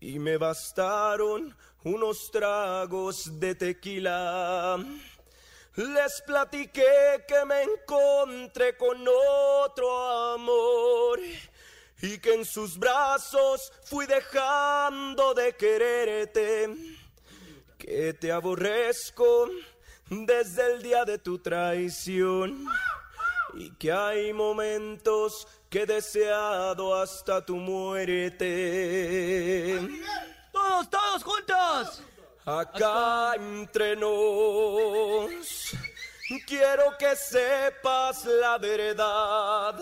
y 0.00 0.18
me 0.18 0.36
bastaron 0.36 1.54
unos 1.82 2.30
tragos 2.30 3.40
de 3.40 3.54
tequila. 3.54 4.76
Les 5.76 6.22
platiqué 6.24 7.24
que 7.26 7.44
me 7.44 7.62
encontré 7.62 8.76
con 8.76 9.04
otro 9.08 10.34
amor 10.34 11.18
y 12.00 12.18
que 12.18 12.34
en 12.34 12.44
sus 12.44 12.78
brazos 12.78 13.72
fui 13.84 14.06
dejando 14.06 15.34
de 15.34 15.56
quererte, 15.56 16.68
que 17.76 18.14
te 18.14 18.30
aborrezco 18.30 19.48
desde 20.10 20.74
el 20.74 20.82
día 20.82 21.04
de 21.04 21.18
tu 21.18 21.38
traición 21.40 22.66
y 23.54 23.70
que 23.72 23.90
hay 23.90 24.32
momentos 24.32 25.48
que 25.74 25.82
he 25.82 25.86
deseado 25.86 26.94
hasta 26.94 27.44
tu 27.44 27.56
muerte. 27.56 28.46
¡Todos, 30.52 30.88
todos 30.88 31.24
juntos! 31.24 32.02
Acá 32.46 33.34
entre 33.34 33.96
nos, 33.96 35.74
quiero 36.46 36.96
que 36.96 37.16
sepas 37.16 38.24
la 38.24 38.56
verdad. 38.58 39.74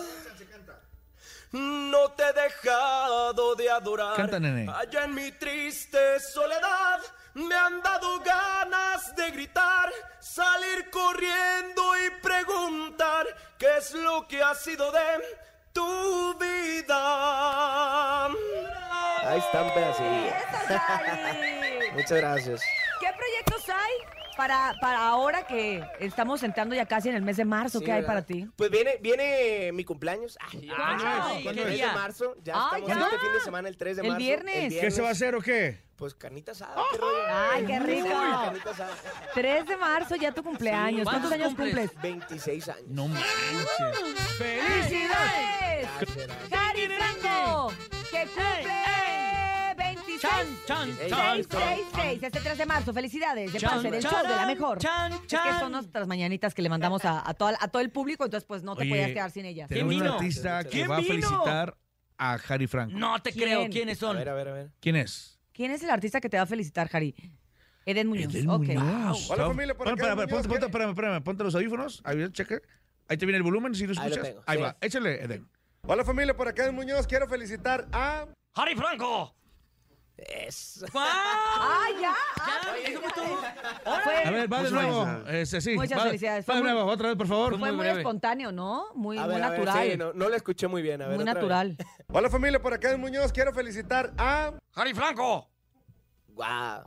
No 1.51 2.11
te 2.13 2.23
he 2.23 2.33
dejado 2.33 3.53
de 3.53 3.69
adorar. 3.69 4.15
Canta, 4.15 4.39
nene. 4.39 4.73
Allá 4.73 5.03
en 5.03 5.13
mi 5.13 5.31
triste 5.33 6.19
soledad 6.19 7.01
me 7.35 7.53
han 7.53 7.83
dado 7.83 8.19
ganas 8.21 9.15
de 9.15 9.29
gritar, 9.29 9.91
salir 10.19 10.89
corriendo 10.89 11.83
y 12.03 12.09
preguntar 12.19 13.27
qué 13.59 13.77
es 13.77 13.93
lo 13.93 14.27
que 14.27 14.41
ha 14.41 14.55
sido 14.55 14.91
de 14.91 14.99
tu 15.73 16.33
vida. 16.37 18.27
Ahí 19.25 19.39
está 19.39 19.63
un 19.63 19.69
Harry. 19.71 20.29
Muchas 21.93 22.17
gracias. 22.17 22.61
¿Qué 22.99 23.07
proyectos 23.17 23.67
hay 23.69 23.91
para, 24.37 24.73
para 24.79 25.07
ahora 25.07 25.45
que 25.45 25.83
estamos 25.99 26.43
entrando 26.43 26.75
ya 26.75 26.85
casi 26.85 27.09
en 27.09 27.15
el 27.15 27.23
mes 27.23 27.37
de 27.37 27.45
marzo? 27.45 27.79
Sí, 27.79 27.85
¿Qué 27.85 27.91
hay 27.91 28.01
¿verdad? 28.01 28.13
para 28.13 28.25
ti? 28.25 28.47
Pues 28.55 28.69
viene, 28.69 28.97
viene 29.01 29.71
mi 29.73 29.83
cumpleaños. 29.83 30.37
Ay, 30.51 30.67
ya. 30.67 30.73
Ay, 30.77 30.97
Ay, 31.37 31.43
¿qué 31.43 31.49
el 31.49 31.55
3 31.55 31.73
día? 31.73 31.87
de 31.89 31.93
marzo. 31.93 32.35
Ya 32.43 32.53
Ah, 32.55 32.69
estamos 32.77 32.87
ya. 32.89 33.03
este 33.05 33.19
fin 33.19 33.33
de 33.33 33.39
semana, 33.41 33.67
el 33.69 33.77
3 33.77 33.95
de 33.97 34.01
El 34.03 34.07
marzo. 34.09 34.19
viernes. 34.19 34.73
¿Qué 34.79 34.91
se 34.91 35.01
va 35.01 35.09
a 35.09 35.11
hacer 35.11 35.35
o 35.35 35.41
qué? 35.41 35.81
Pues 35.95 36.13
carnita 36.15 36.51
asada, 36.51 36.81
qué 36.91 36.97
rollo. 36.97 37.23
Ay, 37.53 37.65
qué 37.65 37.79
rico. 37.79 38.07
Sí, 38.07 38.13
carnita 38.13 38.69
asada. 38.71 38.91
3 39.33 39.65
de 39.67 39.77
marzo, 39.77 40.15
ya 40.15 40.31
tu 40.31 40.43
cumpleaños. 40.43 41.03
¿Cuántos 41.05 41.29
¿Cuántos 41.29 41.31
años 41.31 41.47
cumples? 41.55 41.91
cumples? 41.91 42.01
26 42.01 42.69
años. 42.69 42.83
No 42.87 43.07
manches. 43.07 43.27
¡Felicidades! 44.37 45.62
¡Harry 46.51 46.87
Franco! 46.87 47.73
¡Que 48.11 48.25
cumple 48.25 49.75
26! 49.77 50.21
Chan, 50.21 50.47
chan, 50.65 50.89
chan. 51.09 51.35
666, 51.43 52.23
este 52.23 52.39
3 52.39 52.57
de 52.57 52.65
marzo. 52.65 52.93
Felicidades 52.93 53.51
de 53.53 53.59
Chan, 53.59 53.69
parte 53.71 53.91
del 53.91 54.01
chan, 54.01 54.11
show 54.11 54.21
de 54.29 54.35
la 54.35 54.45
mejor. 54.45 54.77
chan, 54.79 55.11
Es 55.13 55.19
que 55.21 55.27
chan. 55.27 55.59
son 55.59 55.71
nuestras 55.71 56.07
mañanitas 56.07 56.53
que 56.53 56.61
le 56.61 56.69
mandamos 56.69 57.03
a, 57.05 57.27
a, 57.27 57.33
toda- 57.33 57.57
a 57.59 57.67
todo 57.67 57.81
el 57.81 57.89
público, 57.91 58.23
entonces 58.25 58.45
pues 58.47 58.63
no 58.63 58.75
te 58.75 58.83
Oye, 58.83 58.89
podías 58.91 59.11
quedar 59.11 59.31
sin 59.31 59.45
ellas. 59.45 59.67
¿Quién 59.67 59.79
Tenemos 59.87 59.95
un 59.95 60.01
vino? 60.01 60.13
artista 60.15 60.63
que 60.63 60.69
¿Quién 60.69 60.89
va 60.91 60.97
a 60.97 60.99
vino? 60.99 61.13
felicitar 61.13 61.77
a 62.17 62.33
Harry 62.47 62.67
Franco. 62.67 62.97
No 62.97 63.21
te 63.21 63.31
¿Quién? 63.31 63.45
creo, 63.45 63.69
¿quiénes 63.69 63.97
A 63.97 63.99
son? 63.99 64.17
ver, 64.17 64.29
a 64.29 64.33
ver, 64.33 64.47
a 64.47 64.53
ver. 64.53 64.71
¿Quién 64.79 64.95
es? 64.95 65.39
¿Quién 65.51 65.71
es 65.71 65.83
el 65.83 65.89
artista 65.89 66.21
que 66.21 66.29
te 66.29 66.37
va 66.37 66.43
a 66.43 66.47
felicitar, 66.47 66.89
Harry? 66.93 67.13
Eden 67.85 68.07
Muñoz. 68.07 68.33
Eden 68.33 68.49
ok. 68.49 68.59
Muñoz. 68.67 69.29
Hola, 69.29 69.47
familia, 69.47 69.75
por 69.75 69.85
Bueno, 69.87 69.95
acá, 70.01 70.09
espérame, 70.13 70.15
Muñoz, 70.15 70.29
ponte, 70.29 70.47
ponte, 70.47 70.59
¿qué? 70.59 70.65
espérame, 70.67 70.89
espérame, 70.91 71.23
ponte 71.23 71.43
los 71.43 71.55
audífonos. 71.55 72.01
Ahí, 72.05 72.29
cheque. 72.31 72.61
Ahí 73.09 73.17
te 73.17 73.25
viene 73.25 73.37
el 73.37 73.43
volumen, 73.43 73.75
si 73.75 73.85
lo 73.85 73.91
Ahí 73.91 73.95
lo 73.97 74.03
escuchas. 74.15 74.23
tengo, 74.29 74.43
Ahí 74.45 74.57
sí. 74.57 74.63
va, 74.63 74.77
échale, 74.79 75.21
Eden. 75.23 75.49
Hola 75.85 76.05
familia, 76.05 76.33
por 76.33 76.47
acá 76.47 76.65
en 76.65 76.75
Muñoz 76.75 77.05
quiero 77.05 77.27
felicitar 77.27 77.85
a... 77.91 78.25
¡Harry 78.55 78.73
Franco! 78.73 79.35
Es. 80.15 80.85
¡Ah, 80.95 81.87
ya! 81.99 82.13
Ya, 82.37 82.77
eso 82.89 83.01
fue 83.01 83.11
todo. 83.11 83.37
Fue, 84.03 84.15
A 84.23 84.31
ver, 84.31 84.53
va 84.53 84.57
de 84.63 84.63
Muchas 84.63 84.71
nuevo. 84.71 85.03
felicidades. 85.05 85.35
Este, 85.53 85.59
sí, 85.61 85.75
Muchas 85.75 85.99
va- 85.99 86.03
felicidades. 86.03 86.45
Va 86.49 86.53
de 86.53 86.59
Fue 86.61 86.63
muy- 86.69 86.71
nuevo, 86.73 86.89
otra 86.89 87.07
vez, 87.09 87.17
por 87.17 87.27
favor. 87.27 87.59
fue 87.59 87.71
muy 87.73 87.79
breve. 87.85 87.99
espontáneo, 87.99 88.53
¿no? 88.53 88.93
Muy, 88.95 89.17
A 89.17 89.23
muy 89.23 89.33
ver, 89.33 89.43
a 89.43 89.49
ver, 89.49 89.59
natural. 89.59 89.91
sí, 89.91 89.97
no, 89.97 90.13
no 90.13 90.29
lo 90.29 90.35
escuché 90.37 90.67
muy 90.69 90.81
bien. 90.81 91.01
A 91.01 91.07
ver, 91.07 91.15
muy 91.17 91.23
otra 91.23 91.33
vez. 91.33 91.41
natural. 91.43 91.77
Hola 92.13 92.29
familia, 92.29 92.61
por 92.61 92.73
acá 92.73 92.91
en 92.91 93.01
Muñoz 93.01 93.33
quiero 93.33 93.53
felicitar 93.53 94.13
a... 94.17 94.53
¡Harry 94.75 94.93
Franco! 94.93 95.49
Guau. 96.33 96.83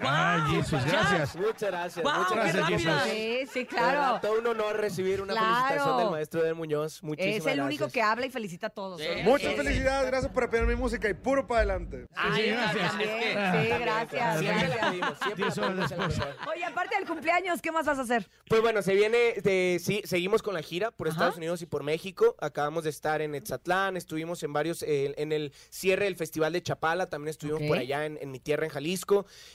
Ay, 0.00 0.40
Jesús, 0.56 0.84
Ya. 0.84 0.90
gracias. 0.90 1.36
Muchas 1.36 1.70
gracias. 1.70 2.02
¡Guau, 2.02 2.18
muchas 2.20 2.54
gracias! 2.54 2.68
Jesús. 2.68 3.02
Sí, 3.04 3.46
sí, 3.52 3.66
claro. 3.66 4.18
todo 4.20 4.38
un 4.38 4.46
honor 4.46 4.76
recibir 4.78 5.20
una 5.20 5.32
Claro. 5.32 5.46
felicitación 5.68 5.98
del 5.98 6.10
maestro 6.10 6.42
del 6.42 6.54
Muñoz. 6.54 7.02
Muchísimas 7.02 7.36
Es 7.38 7.46
el 7.46 7.60
único 7.60 7.84
gracias. 7.84 7.92
que 7.92 8.02
habla 8.02 8.26
y 8.26 8.30
felicita 8.30 8.66
a 8.68 8.70
todos. 8.70 9.00
Sí. 9.00 9.06
¿eh? 9.08 9.22
Muchas 9.24 9.50
Sí. 9.52 9.56
felicidades, 9.56 10.06
gracias 10.10 10.32
por 10.32 10.44
apoyar 10.44 10.66
mi 10.66 10.76
música 10.76 11.08
y 11.08 11.14
puro 11.14 11.46
para 11.46 11.60
adelante. 11.60 12.06
Ay, 12.14 12.50
gracias. 12.50 12.88
También, 12.90 13.10
sí, 13.20 13.68
gracias, 13.80 14.38
Siempre 14.38 14.68
la 14.68 14.74
gracias. 14.76 14.90
pedimos, 14.90 15.18
siempre 15.18 15.44
Diez 15.44 15.56
la 15.56 15.66
horas 15.66 15.74
pedimos 15.74 15.92
en 15.92 15.98
la 15.98 16.06
después. 16.08 16.18
mejor. 16.18 16.48
Oye, 16.54 16.64
aparte 16.64 16.96
del 16.96 17.06
cumpleaños, 17.06 17.62
¿qué 17.62 17.72
más 17.72 17.86
vas 17.86 17.98
a 17.98 18.02
hacer? 18.02 18.30
Pues 18.48 18.60
bueno, 18.62 18.82
se 18.82 18.94
viene, 18.94 19.18
de- 19.42 19.80
sí, 19.82 20.02
seguimos 20.04 20.42
con 20.42 20.54
la 20.54 20.62
gira 20.62 20.90
por 20.90 21.08
Ajá. 21.08 21.14
Estados 21.14 21.36
Unidos 21.36 21.62
y 21.62 21.66
por 21.66 21.82
México. 21.82 22.36
Acabamos 22.40 22.84
de 22.84 22.90
estar 22.90 23.22
en 23.22 23.34
Etzatlán, 23.34 23.96
estuvimos 23.96 24.42
en 24.42 24.52
varios, 24.52 24.82
eh, 24.82 25.14
en 25.16 25.32
el 25.32 25.52
cierre 25.70 26.04
del 26.04 26.16
Festival 26.16 26.52
de 26.52 26.62
Chapala, 26.62 27.06
también 27.06 27.30
estuvimos 27.30 27.62
por 27.66 27.78
allá 27.78 28.04
en, 28.04 28.18
en 28.20 28.30
mi 28.30 28.40
tierra, 28.40 28.64
en 28.66 28.70
Jalisco. 28.70 28.89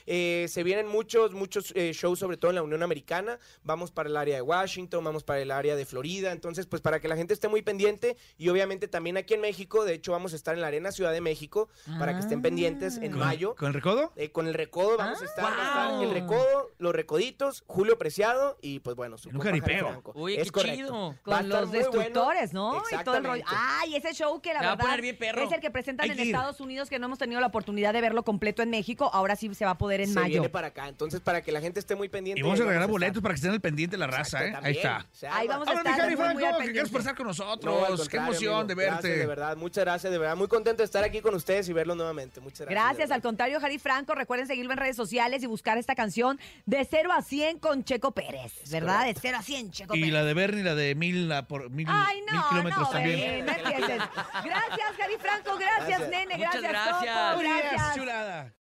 Eh, 0.06 0.46
se 0.50 0.64
vienen 0.64 0.88
muchos, 0.88 1.34
muchos 1.34 1.72
eh, 1.76 1.92
shows, 1.94 2.20
sobre 2.20 2.38
todo 2.38 2.52
en 2.52 2.56
la 2.56 2.64
Unión 2.64 2.84
Americana. 2.84 3.40
Vamos 3.64 3.92
para 3.92 4.10
el 4.10 4.18
área 4.18 4.36
de 4.36 4.42
Washington, 4.42 5.04
vamos 5.04 5.24
para 5.24 5.40
el 5.42 5.52
área 5.52 5.76
de 5.76 5.86
Florida. 5.86 6.32
Entonces, 6.32 6.66
pues 6.66 6.82
para 6.82 7.00
que 7.00 7.08
la 7.08 7.16
gente 7.18 7.34
esté 7.34 7.48
muy 7.48 7.62
pendiente 7.62 8.18
y 8.38 8.50
obviamente 8.50 8.88
también 8.88 9.18
aquí 9.18 9.34
en 9.34 9.42
México, 9.42 9.86
de 9.86 9.94
hecho, 9.94 10.12
vamos 10.12 10.34
a 10.34 10.36
estar 10.36 10.56
en 10.56 10.62
la 10.62 10.68
Arena 10.68 10.92
Ciudad 10.92 11.12
de 11.12 11.22
México 11.22 11.70
para 12.00 12.14
que 12.14 12.20
estén 12.20 12.42
pendientes 12.42 12.98
en 12.98 13.12
¿Con- 13.12 13.20
mayo. 13.20 13.56
¿Con 13.56 13.68
el 13.70 13.74
recodo? 13.74 14.12
Eh, 14.16 14.32
con 14.32 14.48
el 14.48 14.54
recodo 14.54 14.98
vamos 14.98 15.22
a 15.22 15.26
estar, 15.26 15.46
va 15.46 15.50
a 15.50 15.52
estar 15.68 15.90
¡Guau! 15.92 16.04
el 16.04 16.12
recodo, 16.12 16.72
los 16.78 16.94
recoditos, 16.94 17.64
Julio 17.68 17.98
Preciado 17.98 18.58
y 18.62 18.80
pues 18.80 18.96
bueno, 18.96 19.18
su. 19.18 19.30
Franco. 19.30 20.12
Uy, 20.16 20.36
es 20.36 20.46
qué 20.46 20.52
correcto. 20.52 20.76
chido. 20.76 21.16
Con 21.24 21.34
estar 21.34 21.46
los 21.46 21.70
muy 21.70 21.78
bueno. 21.80 21.92
destructores, 21.92 22.54
¿no? 22.54 22.84
Y 22.92 23.04
todo 23.04 23.16
el 23.18 23.24
rollo. 23.24 23.44
Ay, 23.48 23.96
ese 23.96 24.14
show 24.14 24.40
que 24.42 24.54
la 24.54 24.60
Se 24.60 24.66
va 24.66 24.72
a 24.72 24.76
verdad 24.76 24.86
poner 24.90 25.02
bien 25.02 25.18
perro. 25.18 25.42
es 25.44 25.52
el 25.52 25.60
que 25.60 25.72
presentan 25.72 26.10
Hay 26.10 26.18
en. 26.18 26.26
Estados 26.26 26.60
Unidos 26.60 26.90
que 26.90 27.00
no 27.00 27.06
hemos 27.08 27.18
tenido 27.20 27.40
la 27.42 27.48
oportunidad 27.48 27.94
de 27.94 28.02
verlo 28.02 28.24
completo 28.24 28.62
en 28.62 28.70
México. 28.70 29.10
Ahora 29.14 29.25
sí 29.36 29.54
se 29.56 29.64
va 29.66 29.72
a 29.72 29.78
poder 29.78 30.02
en 30.02 30.10
Se 30.10 30.14
mayo. 30.16 30.28
viene 30.34 30.50
para 30.50 30.68
acá, 30.68 30.88
entonces 30.90 31.22
para 31.22 31.42
que 31.42 31.52
la 31.52 31.62
gente 31.62 31.80
esté 31.80 31.96
muy 31.96 32.10
pendiente. 32.10 32.40
Y 32.40 32.44
vamos 32.44 32.60
a 32.60 32.64
regalar 32.64 32.82
estar. 32.82 32.92
boletos 32.92 33.22
para 33.22 33.34
que 33.34 33.38
estén 33.38 33.52
al 33.52 33.62
pendiente 33.62 33.96
de 33.96 34.00
la 34.00 34.08
raza, 34.08 34.46
¿eh? 34.46 34.54
Ahí 34.62 34.74
está. 34.76 35.06
Ahí 35.32 35.48
vamos 35.48 35.68
a 35.68 35.74
estar 35.74 36.02
al 36.02 36.18
Franco, 36.18 36.58
que 36.60 36.72
quieres 36.72 36.92
pasar 36.92 37.16
con 37.16 37.26
No, 37.26 37.30
nosotros. 37.30 38.10
Qué 38.10 38.18
emoción 38.18 38.54
amigo. 38.54 38.68
de 38.68 38.76
Gracias, 38.76 39.04
verte. 39.04 39.18
de 39.20 39.26
verdad, 39.26 39.58
muchas 39.58 39.84
gracias, 39.86 40.12
de 40.12 40.20
verdad. 40.20 40.36
Muy 40.36 40.48
contento 40.48 40.82
de 40.84 40.86
estar 40.86 41.04
aquí 41.04 41.22
con 41.22 41.34
ustedes 41.36 41.68
y 41.70 41.74
verlos 41.74 41.96
nuevamente. 41.96 42.42
Muchas 42.42 42.68
gracias. 42.68 42.84
Gracias, 42.84 43.12
al 43.12 43.22
contrario, 43.22 43.60
Harry 43.62 43.80
Franco. 43.80 44.14
Recuerden 44.16 44.48
seguirlo 44.48 44.74
en 44.74 44.78
redes 44.78 44.96
sociales 44.98 45.42
y 45.44 45.46
buscar 45.46 45.78
esta 45.78 45.96
canción 45.96 46.40
de 46.66 46.86
0 46.86 47.12
a 47.14 47.22
100 47.22 47.60
con 47.60 47.84
Checo 47.84 48.12
Pérez, 48.12 48.52
¿verdad? 48.70 49.06
De 49.06 49.16
0 49.20 49.38
a 49.40 49.44
100, 49.44 49.72
Checo 49.72 49.96
Y 49.96 50.00
Pérez. 50.02 50.14
la 50.14 50.24
de 50.26 50.34
Bernie, 50.34 50.64
la 50.64 50.76
de 50.76 50.96
mil, 50.96 51.30
la 51.30 51.48
por 51.48 51.70
mil, 51.70 51.88
Ay, 51.90 52.22
mil 52.22 52.36
no, 52.36 52.50
kilómetros 52.50 52.84
no, 52.84 52.90
también. 52.90 53.46
Gracias, 53.46 54.92
Harry 55.02 55.18
Franco. 55.20 55.58
Gracias, 55.58 55.88
Gracias. 56.00 56.10
nene. 56.10 56.38
Muchas 56.38 56.62
Gracias, 56.62 56.72
gracias. 56.72 57.40
Gracias. 57.42 57.96
chulada. 57.96 58.56